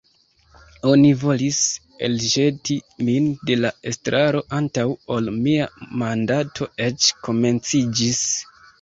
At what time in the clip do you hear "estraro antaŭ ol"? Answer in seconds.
3.93-5.33